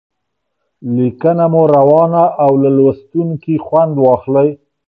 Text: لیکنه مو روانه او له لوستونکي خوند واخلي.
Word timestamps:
لیکنه 0.95 1.45
مو 1.51 1.63
روانه 1.75 2.23
او 2.43 2.51
له 2.61 2.69
لوستونکي 2.77 3.55
خوند 3.65 3.93
واخلي. 4.03 4.49